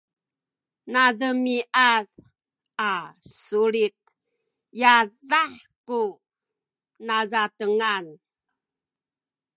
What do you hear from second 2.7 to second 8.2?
a sulit yadah ku nazatengan